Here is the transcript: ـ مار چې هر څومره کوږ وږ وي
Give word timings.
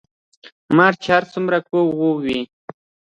ـ 0.43 0.75
مار 0.77 0.93
چې 1.01 1.09
هر 1.15 1.23
څومره 1.33 1.57
کوږ 1.69 1.87
وږ 1.99 2.17
وي 2.25 2.41